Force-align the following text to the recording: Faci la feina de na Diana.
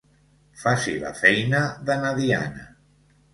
Faci 0.61 0.93
la 1.03 1.11
feina 1.19 1.61
de 1.91 1.99
na 2.07 2.15
Diana. 2.21 2.67